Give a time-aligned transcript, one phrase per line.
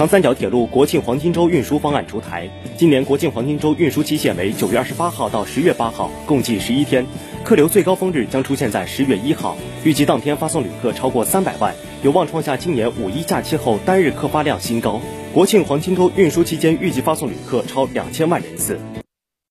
[0.00, 2.48] 长三角铁路国庆黄金周运输方案出台。
[2.74, 7.04] 今年国庆黄金周运输期限为九月二十八号到十月八号共计十一天。
[7.44, 15.02] 客流最高峰日将出现在十月一号预计当天发送旅客超过三百万有望创下今年五一假期后单日客发量新高。
[15.34, 18.80] 国庆黄金周运输期间预计发送旅客超两千万人次。